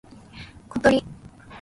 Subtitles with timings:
[0.69, 1.05] ことり